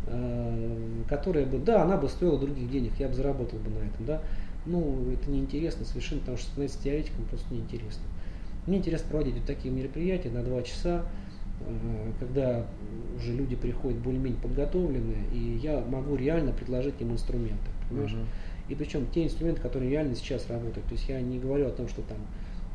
э, 0.07 1.03
которая 1.09 1.47
бы, 1.47 1.59
да, 1.59 1.83
она 1.83 1.97
бы 1.97 2.09
стоила 2.09 2.39
других 2.39 2.71
денег, 2.71 2.93
я 2.99 3.09
бы 3.09 3.15
заработал 3.15 3.59
бы 3.59 3.71
на 3.71 3.79
этом, 3.79 4.07
да. 4.07 4.23
Ну, 4.67 5.11
это 5.11 5.31
неинтересно 5.31 5.87
совершенно, 5.87 6.21
потому 6.21 6.37
что 6.37 6.49
становиться 6.49 6.83
теоретиком 6.83 7.25
просто 7.25 7.53
неинтересно. 7.53 8.03
Мне 8.67 8.77
интересно 8.79 9.09
проводить 9.09 9.35
вот 9.37 9.47
такие 9.47 9.73
мероприятия 9.73 10.29
на 10.29 10.43
два 10.43 10.63
часа, 10.63 11.07
э, 11.61 12.13
когда 12.21 12.67
уже 13.17 13.33
люди 13.33 13.57
приходят 13.57 13.99
более-менее 14.01 14.41
подготовленные, 14.43 15.25
и 15.33 15.59
я 15.63 15.81
могу 15.81 16.17
реально 16.17 16.53
предложить 16.53 17.01
им 17.01 17.13
инструменты, 17.13 17.71
понимаешь? 17.89 18.13
Uh-huh. 18.13 18.27
И 18.71 18.75
причем 18.77 19.07
те 19.13 19.25
инструменты, 19.25 19.61
которые 19.61 19.91
реально 19.91 20.15
сейчас 20.15 20.49
работают. 20.49 20.87
То 20.87 20.95
есть 20.95 21.09
я 21.09 21.21
не 21.21 21.41
говорю 21.41 21.67
о 21.67 21.71
том, 21.71 21.89
что 21.89 22.03
там, 22.03 22.19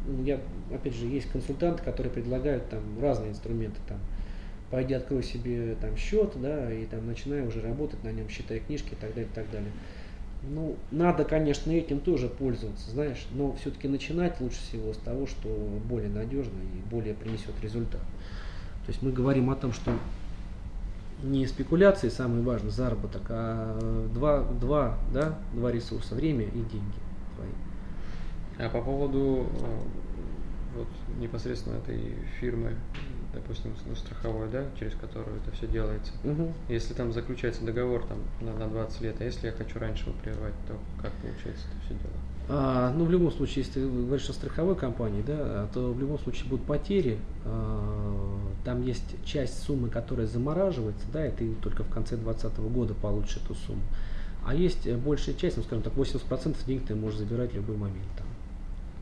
ну, 0.06 0.24
я, 0.26 0.40
опять 0.72 0.94
же, 0.94 1.08
есть 1.08 1.30
консультанты, 1.32 1.82
которые 1.84 2.12
предлагают 2.12 2.70
там 2.70 2.82
разные 3.02 3.32
инструменты, 3.32 3.80
там, 3.88 3.98
пойди 4.70 4.94
открой 4.94 5.24
себе 5.24 5.76
там 5.80 5.96
счет, 5.96 6.34
да, 6.36 6.72
и 6.72 6.86
там 6.86 7.08
начинай 7.08 7.48
уже 7.48 7.62
работать 7.62 8.04
на 8.04 8.12
нем, 8.12 8.28
считай 8.28 8.60
книжки 8.60 8.92
и 8.92 8.96
так 8.96 9.14
далее, 9.14 9.30
и 9.32 9.34
так 9.34 9.50
далее. 9.50 9.72
Ну, 10.44 10.76
надо, 10.92 11.24
конечно, 11.24 11.72
этим 11.72 12.02
тоже 12.02 12.28
пользоваться, 12.28 12.92
знаешь, 12.92 13.26
но 13.32 13.54
все-таки 13.54 13.88
начинать 13.88 14.42
лучше 14.42 14.58
всего 14.58 14.94
с 14.94 14.98
того, 14.98 15.28
что 15.28 15.48
более 15.88 16.10
надежно 16.10 16.60
и 16.60 16.90
более 16.90 17.14
принесет 17.14 17.56
результат. 17.64 18.02
То 18.86 18.90
есть 18.90 19.02
мы 19.02 19.14
говорим 19.14 19.50
о 19.50 19.56
том, 19.56 19.72
что 19.72 19.98
не 21.26 21.48
спекуляции 21.48 22.10
самый 22.10 22.42
важный 22.42 22.70
заработок, 22.70 23.24
а 23.30 24.08
два, 24.14 24.44
два, 24.44 24.98
да, 25.12 25.40
два 25.54 25.72
ресурса, 25.72 26.16
время 26.16 26.46
и 26.46 26.60
деньги 26.60 27.00
твои. 27.36 27.50
А 28.60 28.70
по 28.70 28.82
поводу 28.82 29.48
э, 29.60 29.80
вот 30.78 30.88
непосредственно 31.20 31.78
этой 31.78 32.14
фирмы, 32.40 32.76
допустим, 33.36 33.74
ну, 33.86 33.96
страховой, 33.96 34.50
да, 34.50 34.66
через 34.80 34.94
которую 34.96 35.38
это 35.38 35.56
все 35.56 35.68
делается. 35.68 36.14
Угу. 36.24 36.54
Если 36.70 36.94
там 36.94 37.14
заключается 37.14 37.64
договор 37.64 38.06
там, 38.06 38.20
на, 38.42 38.54
на 38.58 38.68
20 38.68 39.02
лет, 39.02 39.16
а 39.20 39.24
если 39.24 39.48
я 39.48 39.54
хочу 39.54 39.78
раньше 39.78 40.10
его 40.10 40.14
прервать, 40.24 40.54
то 40.68 40.76
как 41.02 41.12
получается 41.14 41.66
это 41.72 41.86
все 41.86 41.94
дело? 41.94 42.14
А, 42.48 42.94
ну, 42.96 43.06
в 43.06 43.12
любом 43.12 43.32
случае, 43.32 43.66
если 43.66 43.82
ты 43.82 43.88
говоришь 43.88 44.30
о 44.30 44.34
страховой 44.34 44.76
компании, 44.76 45.24
да, 45.26 45.68
то 45.74 45.92
в 45.92 46.00
любом 46.00 46.20
случае 46.20 46.48
будут 46.50 46.66
потери. 46.66 47.18
А, 47.44 48.40
там 48.64 48.84
есть 48.84 49.24
часть 49.26 49.64
суммы, 49.64 49.90
которая 49.90 50.28
замораживается, 50.28 51.06
да, 51.12 51.28
и 51.28 51.32
ты 51.32 51.54
только 51.56 51.84
в 51.84 51.90
конце 51.90 52.18
2020 52.18 52.60
года 52.72 52.94
получишь 52.94 53.38
эту 53.38 53.56
сумму. 53.56 53.82
А 54.46 54.54
есть 54.54 54.88
большая 54.92 55.36
часть, 55.36 55.58
ну, 55.58 55.64
скажем 55.64 55.84
так, 55.84 55.94
80% 55.94 56.56
денег 56.68 56.86
ты 56.86 56.96
можешь 56.96 57.18
забирать 57.18 57.52
в 57.52 57.56
любой 57.56 57.78
момент. 57.78 58.06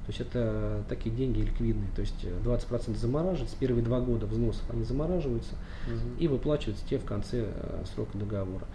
То 0.06 0.10
есть 0.10 0.20
это 0.20 0.84
такие 0.90 1.16
деньги 1.16 1.40
ликвидные. 1.40 1.88
То 1.96 2.02
есть 2.02 2.26
20% 2.44 2.96
замораживается, 2.98 3.56
первые 3.58 3.84
два 3.86 4.02
года 4.02 4.26
взносов 4.26 4.64
они 4.70 4.84
замораживаются 4.84 5.54
угу. 5.88 6.20
и 6.20 6.28
выплачиваются 6.28 6.86
те 6.86 6.98
в 6.98 7.06
конце 7.06 7.46
э, 7.48 7.84
срока 7.94 8.18
договора. 8.18 8.66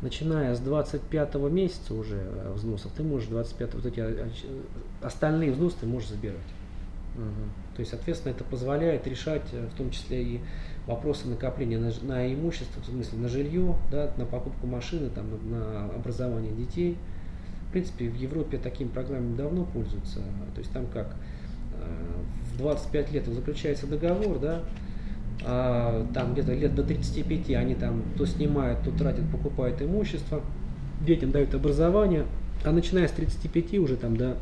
Начиная 0.00 0.54
с 0.54 0.60
25 0.60 1.34
месяца 1.50 1.92
уже 1.94 2.16
э, 2.16 2.52
взносов, 2.54 2.90
ты 2.96 3.02
можешь 3.02 3.28
25 3.28 3.74
вот 3.74 3.84
эти 3.84 4.00
э, 4.00 4.28
остальные 5.02 5.52
взносы 5.52 5.76
ты 5.80 5.86
можешь 5.86 6.08
забирать. 6.08 6.38
Угу. 7.16 7.76
То 7.76 7.80
есть, 7.80 7.90
соответственно, 7.90 8.32
это 8.32 8.44
позволяет 8.44 9.06
решать 9.06 9.52
в 9.52 9.76
том 9.76 9.90
числе 9.90 10.22
и 10.22 10.40
вопросы 10.86 11.28
накопления 11.28 11.78
на, 11.78 11.92
на 12.02 12.32
имущество, 12.32 12.80
в 12.80 12.86
смысле 12.86 13.18
на 13.18 13.28
жилье, 13.28 13.76
да, 13.90 14.10
на 14.16 14.24
покупку 14.24 14.66
машины, 14.66 15.10
там, 15.10 15.26
на 15.50 15.84
образование 15.94 16.52
детей. 16.52 16.96
В 17.72 17.74
принципе, 17.74 18.06
в 18.10 18.16
Европе 18.16 18.58
такими 18.58 18.88
программами 18.88 19.34
давно 19.34 19.64
пользуются. 19.64 20.18
То 20.54 20.58
есть 20.58 20.70
там 20.72 20.84
как 20.88 21.16
э, 21.80 22.52
в 22.52 22.58
25 22.58 23.12
лет 23.12 23.26
заключается 23.26 23.86
договор, 23.86 24.38
да, 24.38 24.60
а 25.42 26.06
там 26.12 26.34
где-то 26.34 26.52
лет 26.52 26.74
до 26.74 26.82
35 26.82 27.48
они 27.52 27.74
там 27.74 28.02
то 28.18 28.26
снимают, 28.26 28.82
то 28.82 28.90
тратят, 28.90 29.24
покупают 29.32 29.80
имущество, 29.80 30.42
детям 31.00 31.30
дают 31.30 31.54
образование, 31.54 32.26
а 32.62 32.72
начиная 32.72 33.08
с 33.08 33.12
35 33.12 33.78
уже 33.78 33.96
там 33.96 34.18
до, 34.18 34.36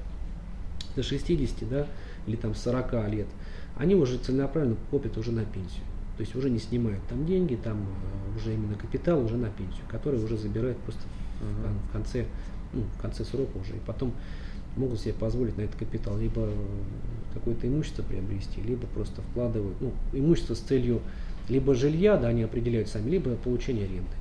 до 0.97 1.05
60, 1.05 1.69
да, 1.71 1.87
или 2.27 2.35
там 2.35 2.57
40 2.57 3.11
лет, 3.11 3.29
они 3.77 3.95
уже 3.95 4.19
целенаправленно 4.19 4.77
копят 4.91 5.17
уже 5.17 5.31
на 5.31 5.45
пенсию. 5.45 5.85
То 6.17 6.23
есть 6.23 6.35
уже 6.35 6.51
не 6.51 6.59
снимают 6.59 7.01
там 7.09 7.27
деньги, 7.27 7.55
там 7.55 7.79
э, 7.79 8.39
уже 8.39 8.55
именно 8.55 8.75
капитал 8.75 9.25
уже 9.25 9.37
на 9.37 9.51
пенсию, 9.51 9.85
который 9.89 10.21
уже 10.21 10.37
забирают 10.37 10.79
просто 10.79 11.03
uh-huh. 11.41 11.89
в 11.89 11.93
конце 11.93 12.27
ну, 12.73 12.83
в 12.97 13.01
конце 13.01 13.25
срока 13.25 13.57
уже, 13.59 13.77
и 13.77 13.81
потом 13.87 14.13
могут 14.77 15.01
себе 15.01 15.15
позволить 15.15 15.57
на 15.57 15.63
этот 15.63 15.77
капитал 15.77 16.19
либо 16.19 16.49
какое-то 17.35 17.67
имущество 17.67 18.03
приобрести, 18.03 18.61
либо 18.63 18.87
просто 18.87 19.23
вкладывают, 19.23 19.77
ну, 19.81 19.93
имущество 20.13 20.55
с 20.55 20.61
целью 20.61 21.01
либо 21.49 21.75
жилья, 21.75 22.17
да, 22.17 22.29
они 22.29 22.43
определяют 22.43 22.89
сами, 22.89 23.11
либо 23.11 23.35
получение 23.35 23.87
ренты. 23.87 24.15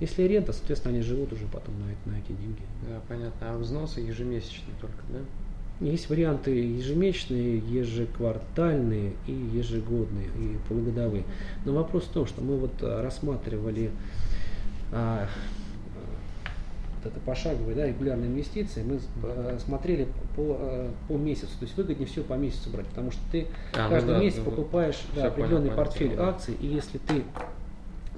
Если 0.00 0.24
рента, 0.24 0.52
соответственно, 0.52 0.94
они 0.94 1.02
живут 1.02 1.32
уже 1.32 1.46
потом 1.46 1.74
на, 1.78 2.12
на 2.12 2.18
эти 2.18 2.32
деньги. 2.32 2.60
Да, 2.88 3.00
понятно. 3.08 3.52
А 3.52 3.58
взносы 3.58 4.00
ежемесячные 4.00 4.74
только, 4.80 5.02
да? 5.08 5.20
Есть 5.84 6.08
варианты 6.08 6.50
ежемесячные, 6.50 7.58
ежеквартальные 7.58 9.12
и 9.26 9.32
ежегодные, 9.32 10.26
и 10.38 10.56
полугодовые. 10.68 11.24
Но 11.64 11.72
вопрос 11.72 12.04
в 12.04 12.08
том, 12.08 12.26
что 12.26 12.42
мы 12.42 12.56
вот 12.56 12.80
рассматривали 12.80 13.90
а, 14.92 15.28
это 17.06 17.20
пошаговые, 17.20 17.76
да, 17.76 17.86
регулярные 17.86 18.28
инвестиции, 18.28 18.82
мы 18.82 19.00
э, 19.22 19.58
смотрели 19.64 20.08
по, 20.36 20.56
э, 20.58 20.90
по 21.08 21.14
месяцу, 21.14 21.52
то 21.58 21.64
есть 21.64 21.76
выгоднее 21.76 22.06
все 22.06 22.22
по 22.22 22.34
месяцу 22.34 22.70
брать, 22.70 22.86
потому 22.86 23.10
что 23.10 23.20
ты 23.30 23.46
а, 23.74 23.84
ну 23.84 23.90
каждый 23.90 24.06
ну 24.08 24.12
да, 24.14 24.20
месяц 24.20 24.38
ну, 24.38 24.50
покупаешь 24.50 25.00
да, 25.14 25.26
определенный 25.26 25.70
понял, 25.70 25.76
портфель 25.76 26.10
понял, 26.10 26.22
акций, 26.22 26.54
и 26.60 26.66
если 26.66 26.98
ты 26.98 27.22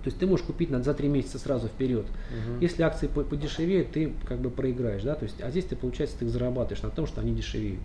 то 0.06 0.10
есть 0.10 0.20
ты 0.20 0.26
можешь 0.28 0.46
купить 0.46 0.70
на 0.70 0.80
за 0.84 0.94
три 0.94 1.08
месяца 1.08 1.36
сразу 1.36 1.66
вперед. 1.66 2.04
Угу. 2.04 2.60
Если 2.60 2.84
акции 2.84 3.08
подешевеют, 3.08 3.90
ты 3.90 4.12
как 4.24 4.38
бы 4.38 4.50
проиграешь, 4.50 5.02
да, 5.02 5.16
то 5.16 5.24
есть, 5.24 5.42
а 5.42 5.50
здесь 5.50 5.64
ты, 5.64 5.74
получается, 5.74 6.16
ты 6.20 6.28
зарабатываешь 6.28 6.80
на 6.84 6.90
том, 6.90 7.08
что 7.08 7.22
они 7.22 7.34
дешевеют. 7.34 7.80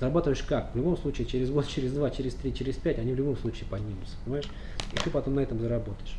Зарабатываешь 0.00 0.42
как? 0.42 0.74
В 0.74 0.76
любом 0.76 0.96
случае, 0.96 1.24
через 1.28 1.50
год, 1.50 1.68
через 1.72 1.92
два, 1.92 2.10
через 2.10 2.34
три, 2.34 2.52
через 2.52 2.74
пять, 2.74 2.98
они 2.98 3.12
в 3.12 3.16
любом 3.16 3.36
случае 3.36 3.66
поднимутся, 3.70 4.16
понимаешь? 4.24 4.48
И 4.92 4.96
ты 4.96 5.08
потом 5.10 5.36
на 5.36 5.40
этом 5.40 5.60
заработаешь. 5.60 6.16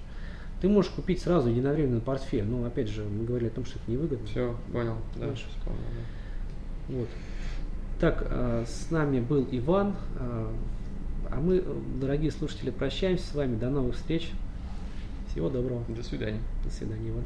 Ты 0.64 0.70
можешь 0.70 0.92
купить 0.92 1.22
сразу 1.22 1.50
единовременно 1.50 2.00
портфель. 2.00 2.46
Но 2.46 2.64
опять 2.64 2.88
же, 2.88 3.04
мы 3.04 3.26
говорили 3.26 3.50
о 3.50 3.52
том, 3.52 3.66
что 3.66 3.80
это 3.80 3.92
невыгодно. 3.92 4.26
Все, 4.26 4.56
понял. 4.72 4.96
Да, 5.18 5.28
Дальше. 5.28 5.44
вспомнил. 5.50 5.82
Да. 6.88 6.96
Вот. 6.96 7.08
Так, 8.00 8.26
а, 8.30 8.64
с 8.66 8.90
нами 8.90 9.20
был 9.20 9.46
Иван. 9.52 9.94
А, 10.18 10.54
а 11.30 11.36
мы, 11.42 11.62
дорогие 12.00 12.32
слушатели, 12.32 12.70
прощаемся 12.70 13.28
с 13.28 13.36
вами. 13.36 13.58
До 13.58 13.70
новых 13.70 13.98
встреч. 13.98 14.32
Всего 15.32 15.50
доброго. 15.50 15.84
До 15.90 16.02
свидания. 16.02 16.40
До 16.64 16.72
свидания, 16.72 17.10
Иван. 17.10 17.26